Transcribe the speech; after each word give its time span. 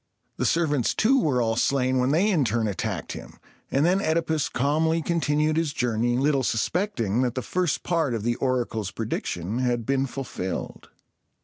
The 0.37 0.47
servants 0.47 0.95
too 0.95 1.19
were 1.19 1.43
all 1.43 1.55
slain 1.55 1.99
when 1.99 2.09
they 2.09 2.31
in 2.31 2.43
turn 2.43 2.67
attacked 2.67 3.11
him; 3.11 3.37
and 3.69 3.85
then 3.85 3.99
OEdipus 4.01 4.49
calmly 4.51 5.03
continued 5.03 5.57
his 5.57 5.73
journey, 5.73 6.17
little 6.17 6.41
suspecting 6.41 7.21
that 7.21 7.35
the 7.35 7.43
first 7.43 7.83
part 7.83 8.15
of 8.15 8.23
the 8.23 8.33
oracle's 8.37 8.89
prediction 8.89 9.59
had 9.59 9.85
been 9.85 10.07
fulfilled. 10.07 10.89